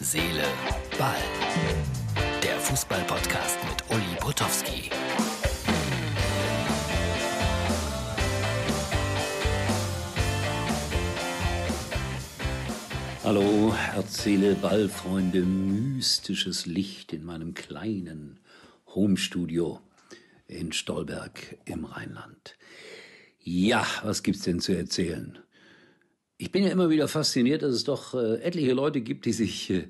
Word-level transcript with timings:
Seele, 0.00 0.44
Ball. 0.96 1.16
Der 2.40 2.56
Fußball-Podcast 2.60 3.58
mit 3.68 3.90
Uli 3.90 4.16
Potowski. 4.20 4.90
Hallo, 13.24 13.74
Herz, 13.74 14.22
Seele, 14.22 14.54
Ball, 14.54 14.88
Freunde, 14.88 15.40
mystisches 15.40 16.66
Licht 16.66 17.12
in 17.12 17.24
meinem 17.24 17.54
kleinen 17.54 18.38
Homestudio 18.94 19.80
in 20.46 20.72
Stolberg 20.72 21.58
im 21.64 21.84
Rheinland. 21.84 22.56
Ja, 23.40 23.84
was 24.04 24.22
gibt's 24.22 24.42
denn 24.42 24.60
zu 24.60 24.76
erzählen? 24.76 25.40
Ich 26.40 26.52
bin 26.52 26.62
ja 26.62 26.70
immer 26.70 26.88
wieder 26.88 27.08
fasziniert, 27.08 27.62
dass 27.62 27.74
es 27.74 27.82
doch 27.82 28.14
äh, 28.14 28.36
etliche 28.42 28.72
Leute 28.72 29.00
gibt, 29.00 29.26
die 29.26 29.32
sich 29.32 29.70
äh, 29.70 29.88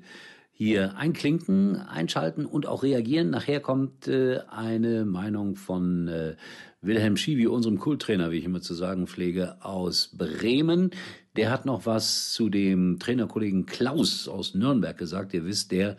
hier 0.51 0.97
einklinken, 0.97 1.75
einschalten 1.75 2.47
und 2.47 2.65
auch 2.65 2.81
reagieren. 2.81 3.29
Nachher 3.29 3.59
kommt 3.59 4.07
äh, 4.07 4.39
eine 4.49 5.05
Meinung 5.05 5.55
von 5.55 6.07
äh, 6.07 6.35
Wilhelm 6.81 7.17
Schiwi, 7.17 7.47
unserem 7.47 7.77
Kulttrainer, 7.77 8.31
wie 8.31 8.37
ich 8.37 8.45
immer 8.45 8.61
zu 8.61 8.73
sagen 8.73 9.05
pflege, 9.05 9.57
aus 9.65 10.11
Bremen. 10.17 10.91
Der 11.35 11.51
hat 11.51 11.65
noch 11.65 11.85
was 11.85 12.31
zu 12.31 12.47
dem 12.47 12.99
Trainerkollegen 12.99 13.65
Klaus 13.65 14.29
aus 14.29 14.55
Nürnberg 14.55 14.97
gesagt. 14.97 15.33
Ihr 15.33 15.45
wisst, 15.45 15.71
der, 15.71 15.97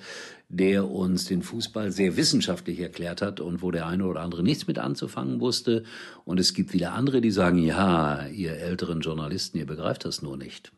der 0.48 0.90
uns 0.90 1.26
den 1.26 1.42
Fußball 1.42 1.92
sehr 1.92 2.16
wissenschaftlich 2.16 2.80
erklärt 2.80 3.20
hat 3.20 3.40
und 3.40 3.60
wo 3.60 3.70
der 3.70 3.86
eine 3.86 4.06
oder 4.06 4.22
andere 4.22 4.42
nichts 4.42 4.66
mit 4.66 4.78
anzufangen 4.78 5.40
wusste. 5.40 5.84
Und 6.24 6.40
es 6.40 6.54
gibt 6.54 6.72
wieder 6.72 6.94
andere, 6.94 7.20
die 7.20 7.30
sagen, 7.30 7.58
ja, 7.58 8.26
ihr 8.28 8.52
älteren 8.52 9.00
Journalisten, 9.00 9.58
ihr 9.58 9.66
begreift 9.66 10.06
das 10.06 10.22
nur 10.22 10.38
nicht. 10.38 10.72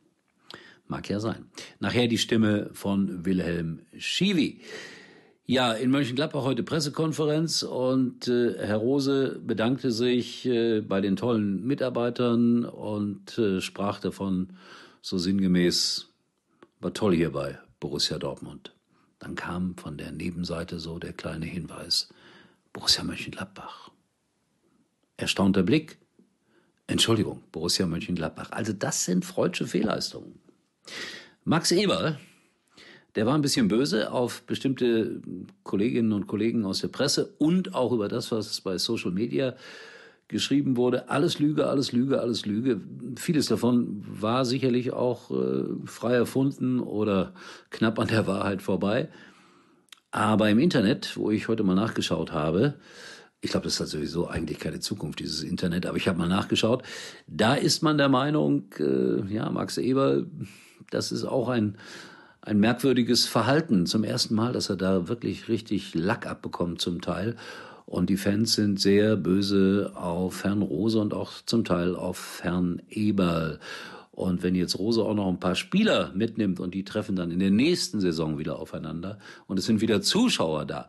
Mag 0.88 1.09
ja 1.09 1.21
sein. 1.21 1.46
Nachher 1.79 2.09
die 2.09 2.19
Stimme 2.19 2.71
von 2.73 3.24
Wilhelm 3.24 3.82
Schiwi. 3.96 4.60
Ja, 5.45 5.73
in 5.73 5.90
Mönchengladbach 5.90 6.45
heute 6.45 6.62
Pressekonferenz 6.62 7.65
und 7.65 8.29
äh, 8.29 8.57
Herr 8.59 8.76
Rose 8.76 9.40
bedankte 9.45 9.90
sich 9.90 10.46
äh, 10.46 10.80
bei 10.80 11.01
den 11.01 11.16
tollen 11.16 11.66
Mitarbeitern 11.66 12.65
und 12.65 13.37
äh, 13.38 13.60
sprach 13.60 13.98
davon 13.98 14.51
so 15.01 15.18
sinngemäß, 15.18 16.09
war 16.79 16.95
toll 16.95 17.16
hier 17.16 17.32
bei 17.32 17.59
Borussia 17.80 18.18
Dortmund. 18.18 18.73
Dann 19.18 19.35
kam 19.35 19.76
von 19.76 19.98
der 19.98 20.13
Nebenseite 20.13 20.79
so 20.79 21.01
der 21.01 21.13
kleine 21.13 21.46
Hinweis, 21.46 22.09
Borussia 22.73 23.02
Mönchengladbach. 23.02 23.90
Erstaunter 25.16 25.65
Blick, 25.65 25.98
Entschuldigung, 26.87 27.43
Borussia 27.51 27.87
Mönchengladbach. 27.87 28.52
Also 28.52 28.73
das 28.73 29.04
sind 29.04 29.24
freudsche 29.24 29.66
Fehlleistungen. 29.66 30.38
Max 31.45 31.73
Eber, 31.73 32.20
der 33.15 33.27
war 33.27 33.35
ein 33.35 33.43
bisschen 33.43 33.68
böse 33.68 34.10
auf 34.10 34.43
bestimmte 34.43 35.21
Kolleginnen 35.65 36.13
und 36.13 36.27
Kollegen 36.27 36.65
aus 36.65 36.80
der 36.80 36.88
Presse 36.88 37.35
und 37.38 37.74
auch 37.74 37.93
über 37.93 38.09
das, 38.09 38.32
was 38.32 38.60
bei 38.60 38.79
Social 38.79 39.10
Media 39.10 39.54
geschrieben 40.29 40.77
wurde. 40.77 41.10
Alles 41.10 41.38
Lüge, 41.38 41.66
alles 41.66 41.93
Lüge, 41.93 42.21
alles 42.21 42.46
Lüge. 42.46 42.80
Vieles 43.16 43.46
davon 43.46 44.02
war 44.09 44.45
sicherlich 44.45 44.93
auch 44.93 45.30
äh, 45.30 45.65
frei 45.85 46.15
erfunden 46.15 46.80
oder 46.80 47.35
knapp 47.71 47.99
an 47.99 48.09
der 48.09 48.27
Wahrheit 48.27 48.63
vorbei. 48.63 49.09
Aber 50.10 50.49
im 50.51 50.59
Internet, 50.59 51.16
wo 51.16 51.30
ich 51.30 51.49
heute 51.49 51.65
mal 51.65 51.74
nachgeschaut 51.74 52.32
habe, 52.32 52.74
ich 53.43 53.51
glaube, 53.51 53.65
das 53.65 53.80
hat 53.80 53.88
sowieso 53.88 54.29
eigentlich 54.29 54.59
keine 54.59 54.80
Zukunft, 54.80 55.19
dieses 55.19 55.43
Internet, 55.43 55.85
aber 55.85 55.97
ich 55.97 56.07
habe 56.07 56.19
mal 56.19 56.29
nachgeschaut, 56.29 56.82
da 57.26 57.54
ist 57.54 57.82
man 57.82 57.99
der 57.99 58.09
Meinung, 58.09 58.66
äh, 58.79 59.26
ja, 59.32 59.51
Max 59.51 59.79
Eber, 59.79 60.24
das 60.91 61.13
ist 61.13 61.24
auch 61.24 61.49
ein 61.49 61.76
ein 62.43 62.59
merkwürdiges 62.59 63.26
Verhalten. 63.26 63.87
Zum 63.87 64.04
ersten 64.04 64.34
Mal, 64.34 64.53
dass 64.53 64.69
er 64.69 64.76
da 64.76 65.09
wirklich 65.09 65.48
richtig 65.48 65.94
Lack 65.94 66.26
abbekommt 66.26 66.81
zum 66.81 67.00
Teil. 67.00 67.37
Und 67.87 68.10
die 68.10 68.16
Fans 68.16 68.54
sind 68.54 68.81
sehr 68.81 69.16
böse 69.16 69.92
auf 69.94 70.44
Herrn 70.44 70.62
Rose 70.62 70.98
und 70.98 71.14
auch 71.14 71.32
zum 71.47 71.64
Teil 71.64 71.94
auf 71.94 72.41
Herrn 72.42 72.82
Eberl. 72.91 73.58
Und 74.12 74.42
wenn 74.42 74.54
jetzt 74.54 74.78
Rose 74.78 75.03
auch 75.03 75.14
noch 75.14 75.28
ein 75.28 75.41
paar 75.41 75.54
Spieler 75.54 76.10
mitnimmt 76.14 76.60
und 76.60 76.75
die 76.75 76.84
treffen 76.84 77.16
dann 77.16 77.30
in 77.30 77.38
der 77.38 77.50
nächsten 77.50 78.00
Saison 78.00 78.38
wieder 78.38 78.59
aufeinander 78.59 79.19
und 79.47 79.59
es 79.59 79.64
sind 79.64 79.80
wieder 79.80 80.03
Zuschauer 80.03 80.66
da, 80.66 80.88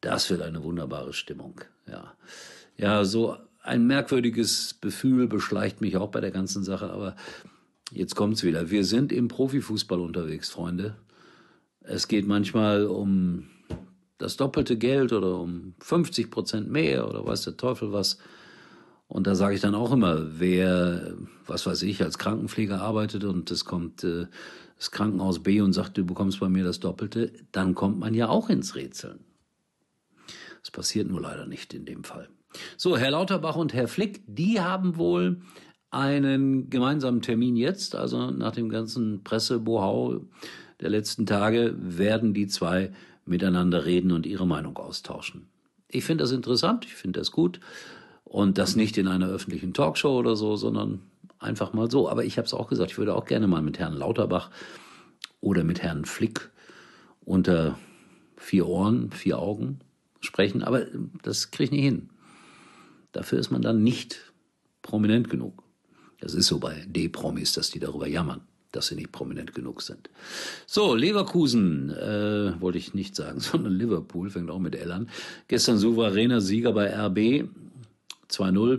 das 0.00 0.30
wird 0.30 0.42
eine 0.42 0.62
wunderbare 0.62 1.12
Stimmung. 1.12 1.60
Ja, 1.88 2.12
ja, 2.76 3.04
so 3.04 3.36
ein 3.62 3.86
merkwürdiges 3.86 4.78
Gefühl 4.80 5.26
beschleicht 5.26 5.80
mich 5.80 5.96
auch 5.96 6.10
bei 6.10 6.20
der 6.20 6.30
ganzen 6.30 6.64
Sache, 6.64 6.90
aber 6.90 7.16
Jetzt 7.94 8.16
kommt's 8.16 8.42
wieder. 8.42 8.70
Wir 8.70 8.86
sind 8.86 9.12
im 9.12 9.28
Profifußball 9.28 10.00
unterwegs, 10.00 10.48
Freunde. 10.48 10.96
Es 11.80 12.08
geht 12.08 12.26
manchmal 12.26 12.86
um 12.86 13.48
das 14.16 14.38
doppelte 14.38 14.78
Geld 14.78 15.12
oder 15.12 15.38
um 15.38 15.74
50 15.80 16.30
Prozent 16.30 16.70
mehr 16.70 17.06
oder 17.06 17.26
weiß 17.26 17.42
der 17.42 17.58
Teufel 17.58 17.92
was. 17.92 18.16
Und 19.08 19.26
da 19.26 19.34
sage 19.34 19.56
ich 19.56 19.60
dann 19.60 19.74
auch 19.74 19.92
immer, 19.92 20.40
wer, 20.40 21.14
was 21.46 21.66
weiß 21.66 21.82
ich, 21.82 22.02
als 22.02 22.16
Krankenpfleger 22.16 22.80
arbeitet 22.80 23.24
und 23.24 23.50
es 23.50 23.66
kommt 23.66 24.04
äh, 24.04 24.26
das 24.78 24.90
Krankenhaus 24.90 25.42
B 25.42 25.60
und 25.60 25.74
sagt, 25.74 25.98
du 25.98 26.06
bekommst 26.06 26.40
bei 26.40 26.48
mir 26.48 26.64
das 26.64 26.80
Doppelte, 26.80 27.30
dann 27.52 27.74
kommt 27.74 27.98
man 27.98 28.14
ja 28.14 28.28
auch 28.30 28.48
ins 28.48 28.74
Rätseln. 28.74 29.20
Das 30.62 30.70
passiert 30.70 31.08
nur 31.08 31.20
leider 31.20 31.44
nicht 31.44 31.74
in 31.74 31.84
dem 31.84 32.04
Fall. 32.04 32.30
So, 32.78 32.96
Herr 32.96 33.10
Lauterbach 33.10 33.56
und 33.56 33.74
Herr 33.74 33.88
Flick, 33.88 34.22
die 34.26 34.60
haben 34.60 34.96
wohl 34.96 35.42
einen 35.92 36.70
gemeinsamen 36.70 37.20
Termin 37.20 37.54
jetzt, 37.54 37.94
also 37.94 38.30
nach 38.30 38.52
dem 38.52 38.70
ganzen 38.70 39.22
Pressebohau 39.22 40.22
der 40.80 40.90
letzten 40.90 41.26
Tage, 41.26 41.76
werden 41.78 42.34
die 42.34 42.46
zwei 42.48 42.92
miteinander 43.26 43.84
reden 43.84 44.10
und 44.10 44.26
ihre 44.26 44.46
Meinung 44.46 44.76
austauschen. 44.78 45.46
Ich 45.88 46.04
finde 46.04 46.24
das 46.24 46.32
interessant, 46.32 46.86
ich 46.86 46.94
finde 46.94 47.20
das 47.20 47.30
gut 47.30 47.60
und 48.24 48.56
das 48.56 48.74
nicht 48.74 48.96
in 48.96 49.06
einer 49.06 49.28
öffentlichen 49.28 49.74
Talkshow 49.74 50.18
oder 50.18 50.34
so, 50.34 50.56
sondern 50.56 51.00
einfach 51.38 51.74
mal 51.74 51.90
so. 51.90 52.08
Aber 52.08 52.24
ich 52.24 52.38
habe 52.38 52.46
es 52.46 52.54
auch 52.54 52.68
gesagt, 52.68 52.92
ich 52.92 52.98
würde 52.98 53.14
auch 53.14 53.26
gerne 53.26 53.46
mal 53.46 53.60
mit 53.60 53.78
Herrn 53.78 53.92
Lauterbach 53.92 54.50
oder 55.42 55.62
mit 55.62 55.82
Herrn 55.82 56.06
Flick 56.06 56.50
unter 57.24 57.78
vier 58.36 58.66
Ohren, 58.66 59.12
vier 59.12 59.38
Augen 59.38 59.80
sprechen, 60.20 60.62
aber 60.62 60.86
das 61.22 61.50
kriege 61.50 61.64
ich 61.64 61.70
nicht 61.70 61.84
hin. 61.84 62.08
Dafür 63.12 63.38
ist 63.38 63.50
man 63.50 63.60
dann 63.60 63.82
nicht 63.82 64.32
prominent 64.80 65.28
genug. 65.28 65.61
Das 66.22 66.34
ist 66.34 66.46
so 66.46 66.60
bei 66.60 66.84
D-Promis, 66.86 67.52
dass 67.52 67.72
die 67.72 67.80
darüber 67.80 68.06
jammern, 68.06 68.42
dass 68.70 68.86
sie 68.86 68.94
nicht 68.94 69.10
prominent 69.10 69.54
genug 69.54 69.82
sind. 69.82 70.08
So, 70.66 70.94
Leverkusen, 70.94 71.90
äh, 71.90 72.60
wollte 72.60 72.78
ich 72.78 72.94
nicht 72.94 73.16
sagen, 73.16 73.40
sondern 73.40 73.72
Liverpool, 73.72 74.30
fängt 74.30 74.48
auch 74.48 74.60
mit 74.60 74.76
L 74.76 74.92
an. 74.92 75.08
Gestern 75.48 75.78
souveräner 75.78 76.40
Sieger 76.40 76.72
bei 76.72 76.94
RB, 76.94 77.48
2-0. 78.30 78.78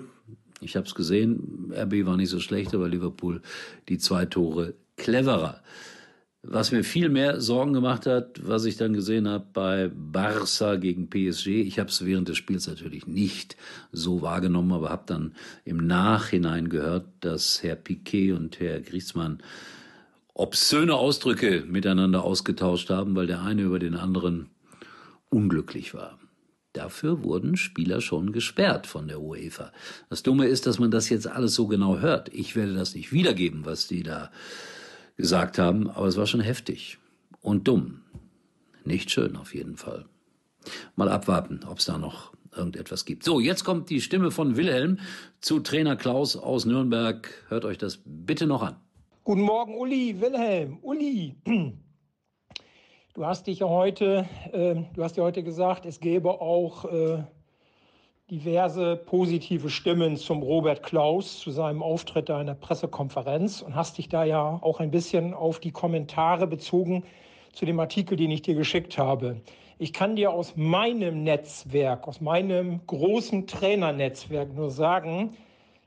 Ich 0.62 0.78
habe 0.78 0.88
es 0.88 0.96
gesehen, 0.96 1.74
RB 1.76 2.06
war 2.06 2.16
nicht 2.16 2.30
so 2.30 2.40
schlecht, 2.40 2.74
aber 2.74 2.88
Liverpool 2.88 3.42
die 3.90 3.98
zwei 3.98 4.26
Tore 4.26 4.74
cleverer. 4.96 5.62
Was 6.46 6.74
mir 6.74 6.84
viel 6.84 7.08
mehr 7.08 7.40
Sorgen 7.40 7.72
gemacht 7.72 8.06
hat, 8.06 8.42
was 8.46 8.66
ich 8.66 8.76
dann 8.76 8.92
gesehen 8.92 9.30
habe 9.30 9.46
bei 9.54 9.86
Barça 9.86 10.76
gegen 10.76 11.10
PSG. 11.10 11.48
Ich 11.48 11.80
habe 11.80 11.90
es 11.90 12.06
während 12.06 12.28
des 12.28 12.36
Spiels 12.36 12.68
natürlich 12.68 13.08
nicht 13.08 13.56
so 13.94 14.22
wahrgenommen, 14.22 14.74
aber 14.74 14.90
habe 14.90 15.04
dann 15.06 15.36
im 15.64 15.88
Nachhinein 15.88 16.68
gehört, 16.68 17.06
dass 17.22 17.64
Herr 17.64 17.78
Piquet 17.78 18.34
und 18.34 18.60
Herr 18.60 18.82
Griezmann 18.82 19.42
obszöne 20.34 20.96
Ausdrücke 20.96 21.64
miteinander 21.66 22.26
ausgetauscht 22.26 22.90
haben, 22.90 23.16
weil 23.16 23.28
der 23.28 23.42
eine 23.42 23.62
über 23.62 23.80
den 23.80 23.96
anderen 23.96 24.50
unglücklich 25.30 25.94
war. 25.94 26.20
Dafür 26.74 27.24
wurden 27.24 27.56
Spieler 27.56 28.02
schon 28.02 28.34
gesperrt 28.34 28.86
von 28.86 29.08
der 29.08 29.22
UEFA. 29.22 29.72
Das 30.10 30.24
Dumme 30.24 30.48
ist, 30.48 30.68
dass 30.68 30.78
man 30.78 30.92
das 30.92 31.08
jetzt 31.08 31.28
alles 31.28 31.56
so 31.56 31.68
genau 31.68 32.00
hört. 32.00 32.34
Ich 32.34 32.58
werde 32.58 32.74
das 32.74 32.96
nicht 32.96 33.14
wiedergeben, 33.14 33.64
was 33.64 33.88
die 33.88 34.04
da 34.04 34.30
gesagt 35.18 35.58
haben, 35.60 35.90
aber 35.90 36.08
es 36.08 36.18
war 36.18 36.28
schon 36.28 36.42
heftig 36.42 36.98
und 37.42 37.68
dumm. 37.68 38.02
Nicht 38.86 39.12
schön 39.12 39.36
auf 39.36 39.54
jeden 39.54 39.78
Fall. 39.78 40.06
Mal 40.96 41.10
abwarten, 41.10 41.62
ob 41.68 41.80
es 41.80 41.86
da 41.86 41.98
noch 41.98 42.34
irgendetwas 42.56 43.06
gibt. 43.06 43.24
So, 43.24 43.40
jetzt 43.40 43.64
kommt 43.64 43.90
die 43.90 44.02
Stimme 44.02 44.32
von 44.32 44.56
Wilhelm 44.56 45.00
zu 45.42 45.60
Trainer 45.60 45.96
Klaus 45.96 46.36
aus 46.36 46.66
Nürnberg. 46.66 47.30
Hört 47.50 47.66
euch 47.66 47.78
das 47.78 48.00
bitte 48.06 48.48
noch 48.48 48.62
an. 48.62 48.76
Guten 49.24 49.42
Morgen, 49.42 49.76
Uli, 49.78 50.20
Wilhelm, 50.20 50.80
Uli. 50.82 51.36
Du 53.14 53.26
hast 53.26 53.46
dich 53.48 53.60
ja 53.60 53.68
heute, 53.68 54.28
äh, 54.52 54.76
du 54.96 55.04
hast 55.04 55.18
ja 55.18 55.24
heute 55.24 55.44
gesagt, 55.44 55.86
es 55.86 56.00
gäbe 56.00 56.42
auch 56.42 56.86
äh, 56.86 57.24
diverse 58.32 58.96
positive 58.96 59.70
Stimmen 59.70 60.16
zum 60.16 60.44
Robert 60.44 60.82
Klaus, 60.82 61.40
zu 61.40 61.52
seinem 61.52 61.84
Auftritt 61.84 62.30
da 62.30 62.40
in 62.40 62.48
der 62.48 62.54
Pressekonferenz 62.54 63.62
und 63.62 63.76
hast 63.76 63.98
dich 63.98 64.08
da 64.08 64.24
ja 64.24 64.60
auch 64.62 64.80
ein 64.80 64.92
bisschen 64.92 65.34
auf 65.34 65.60
die 65.60 65.72
Kommentare 65.72 66.48
bezogen 66.48 67.04
zu 67.52 67.66
dem 67.66 67.80
Artikel, 67.80 68.16
den 68.16 68.32
ich 68.32 68.42
dir 68.42 68.56
geschickt 68.56 68.98
habe. 68.98 69.42
Ich 69.78 69.92
kann 69.92 70.16
dir 70.16 70.32
aus 70.32 70.56
meinem 70.56 71.24
Netzwerk, 71.24 72.08
aus 72.08 72.22
meinem 72.22 72.80
großen 72.88 73.46
Trainernetzwerk 73.46 74.56
nur 74.56 74.72
sagen, 74.72 75.36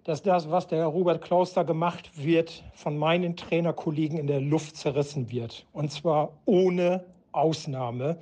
dass 0.05 0.23
das, 0.23 0.51
was 0.51 0.69
der 0.69 0.85
Robert 0.87 1.23
Klaus 1.23 1.55
da 1.55 1.63
gemacht 1.63 2.11
wird, 2.23 2.63
von 2.75 2.99
meinen 2.99 3.37
Trainerkollegen 3.37 4.19
in 4.19 4.27
der 4.27 4.41
Luft 4.41 4.77
zerrissen 4.77 5.31
wird. 5.31 5.65
Und 5.73 5.91
zwar 5.91 6.33
ohne 6.45 7.05
Ausnahme. 7.33 8.19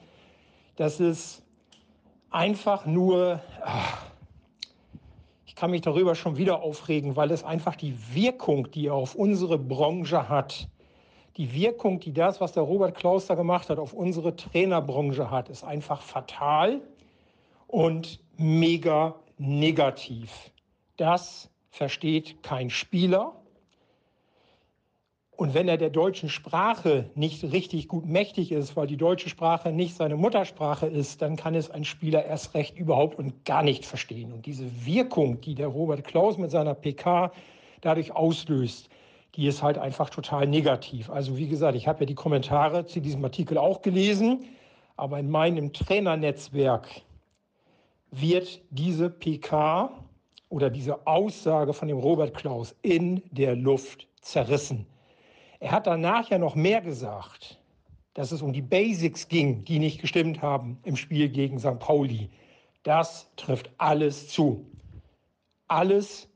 Das 0.77 1.01
ist 1.01 1.44
einfach 2.35 2.85
nur, 2.85 3.41
ach, 3.63 4.03
ich 5.47 5.55
kann 5.55 5.71
mich 5.71 5.83
darüber 5.83 6.17
schon 6.17 6.37
wieder 6.37 6.63
aufregen, 6.63 7.15
weil 7.15 7.31
es 7.31 7.45
einfach 7.45 7.77
die 7.77 7.97
Wirkung, 8.13 8.71
die 8.73 8.89
er 8.89 8.95
auf 8.95 9.15
unsere 9.15 9.57
Branche 9.57 10.29
hat, 10.29 10.69
die 11.37 11.53
Wirkung, 11.53 12.01
die 12.01 12.13
das, 12.13 12.41
was 12.41 12.53
der 12.53 12.65
Robert 12.65 12.97
Klaus 12.97 13.27
da 13.27 13.37
gemacht 13.37 13.71
hat, 13.71 13.79
auf 13.79 13.93
unsere 13.93 14.35
Trainerbranche 14.35 15.31
hat, 15.31 15.49
ist 15.49 15.65
einfach 15.65 16.03
fatal 16.03 16.81
und 17.69 18.21
mega 18.37 19.15
negativ. 19.39 20.51
Das 20.97 21.51
versteht 21.71 22.43
kein 22.43 22.69
Spieler. 22.71 23.35
Und 25.37 25.53
wenn 25.53 25.67
er 25.67 25.77
der 25.77 25.91
deutschen 25.91 26.29
Sprache 26.29 27.11
nicht 27.17 27.43
richtig 27.43 27.89
gut 27.89 28.07
mächtig 28.07 28.53
ist, 28.53 28.77
weil 28.77 28.87
die 28.87 28.97
deutsche 28.97 29.29
Sprache 29.29 29.73
nicht 29.73 29.97
seine 29.97 30.17
Muttersprache 30.17 30.87
ist, 30.87 31.23
dann 31.23 31.35
kann 31.37 31.57
es 31.57 31.71
ein 31.71 31.85
Spieler 31.85 32.25
erst 32.25 32.55
recht 32.55 32.79
überhaupt 32.79 33.19
und 33.19 33.45
gar 33.45 33.65
nicht 33.65 33.85
verstehen. 33.85 34.33
Und 34.33 34.47
diese 34.47 34.65
Wirkung, 34.87 35.41
die 35.41 35.57
der 35.57 35.67
Robert 35.67 36.05
Klaus 36.05 36.39
mit 36.39 36.53
seiner 36.53 36.75
PK 36.75 37.33
dadurch 37.81 38.13
auslöst, 38.13 38.89
die 39.35 39.49
ist 39.49 39.61
halt 39.63 39.77
einfach 39.77 40.09
total 40.09 40.47
negativ. 40.47 41.11
Also 41.11 41.37
wie 41.37 41.49
gesagt, 41.49 41.77
ich 41.77 41.89
habe 41.89 42.01
ja 42.01 42.07
die 42.07 42.15
Kommentare 42.15 42.87
zu 42.87 43.01
diesem 43.01 43.25
Artikel 43.25 43.59
auch 43.59 43.83
gelesen, 43.83 44.45
aber 44.97 45.19
in 45.19 45.29
meinem 45.29 45.73
Trainernetzwerk 45.73 46.89
wird 48.13 48.61
diese 48.71 49.11
PK 49.11 49.91
oder 50.49 50.71
diese 50.71 51.05
Aussage 51.09 51.73
von 51.73 51.89
dem 51.89 51.99
Robert 51.99 52.35
Klaus 52.35 52.77
in 52.83 53.21
der 53.33 53.57
Luft 53.57 54.07
zerrissen. 54.21 54.87
Er 55.65 55.73
hat 55.73 55.87
danach 55.87 56.29
ja 56.29 56.37
noch 56.37 56.57
mehr 56.57 56.83
gesagt, 56.83 57.59
dass 58.13 58.33
es 58.33 58.43
um 58.43 58.53
die 58.53 58.61
Basics 58.61 59.29
ging, 59.29 59.65
die 59.65 59.79
nicht 59.79 59.99
gestimmt 59.99 60.43
haben 60.43 60.79
im 60.83 60.95
Spiel 60.95 61.31
gegen 61.31 61.59
St. 61.59 61.79
Pauli. 61.79 62.29
Das 62.83 63.31
trifft 63.37 63.71
alles 63.79 64.29
zu. 64.29 64.71
Alles 65.67 66.29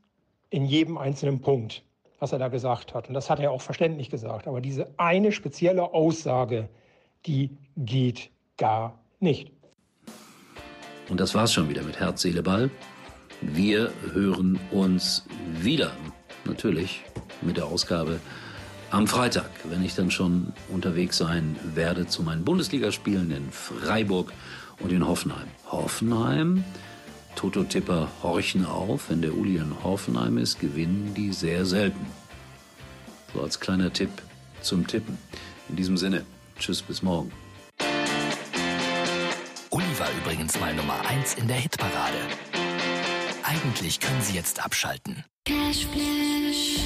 in 0.49 0.65
jedem 0.65 0.97
einzelnen 0.97 1.41
Punkt, 1.41 1.83
was 2.17 2.31
er 2.31 2.39
da 2.39 2.47
gesagt 2.47 2.95
hat. 2.95 3.07
Und 3.07 3.13
das 3.13 3.29
hat 3.29 3.39
er 3.39 3.51
auch 3.51 3.61
verständlich 3.61 4.09
gesagt. 4.09 4.47
Aber 4.47 4.61
diese 4.61 4.91
eine 4.97 5.31
spezielle 5.31 5.93
Aussage, 5.93 6.67
die 7.27 7.55
geht 7.77 8.31
gar 8.57 8.97
nicht. 9.19 9.51
Und 11.07 11.19
das 11.19 11.35
war's 11.35 11.53
schon 11.53 11.69
wieder 11.69 11.83
mit 11.83 11.99
Herz, 11.99 12.23
Seele, 12.23 12.41
Ball. 12.41 12.71
Wir 13.41 13.91
hören 14.11 14.59
uns 14.71 15.23
wieder, 15.51 15.91
natürlich, 16.45 17.03
mit 17.43 17.57
der 17.57 17.67
Ausgabe 17.67 18.19
am 18.91 19.07
Freitag, 19.07 19.49
wenn 19.65 19.83
ich 19.83 19.95
dann 19.95 20.11
schon 20.11 20.53
unterwegs 20.69 21.17
sein 21.17 21.55
werde 21.75 22.07
zu 22.07 22.23
meinen 22.23 22.43
Bundesligaspielen 22.43 23.31
in 23.31 23.51
Freiburg 23.51 24.33
und 24.79 24.91
in 24.91 25.07
Hoffenheim. 25.07 25.47
Hoffenheim, 25.71 26.63
Toto-Tipper 27.35 28.09
horchen 28.23 28.65
auf, 28.65 29.09
wenn 29.09 29.21
der 29.21 29.35
Uli 29.35 29.57
in 29.57 29.83
Hoffenheim 29.83 30.37
ist, 30.37 30.59
gewinnen 30.59 31.13
die 31.15 31.31
sehr 31.31 31.65
selten. 31.65 32.05
So 33.33 33.41
als 33.41 33.59
kleiner 33.59 33.93
Tipp 33.93 34.09
zum 34.61 34.87
Tippen. 34.87 35.17
In 35.69 35.75
diesem 35.75 35.97
Sinne, 35.97 36.25
tschüss 36.57 36.81
bis 36.81 37.03
morgen. 37.03 37.31
Uli 39.69 39.99
war 39.99 40.09
übrigens 40.21 40.59
mal 40.59 40.73
Nummer 40.73 40.99
1 41.07 41.35
in 41.35 41.47
der 41.47 41.57
Hitparade. 41.57 42.17
Eigentlich 43.43 43.99
können 43.99 44.21
Sie 44.21 44.35
jetzt 44.35 44.63
abschalten. 44.63 45.23
Cashflash. 45.45 46.79